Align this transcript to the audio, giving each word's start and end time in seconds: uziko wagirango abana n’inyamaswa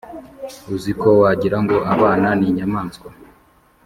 uziko 0.75 1.07
wagirango 1.21 1.77
abana 1.93 2.29
n’inyamaswa 2.39 3.09